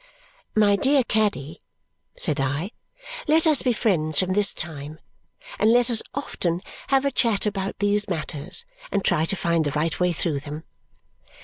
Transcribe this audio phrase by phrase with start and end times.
[0.55, 1.61] "My dear Caddy,"
[2.17, 2.71] said I,
[3.27, 4.97] "let us be friends from this time,
[5.59, 9.69] and let us often have a chat about these matters and try to find the
[9.73, 10.63] right way through them."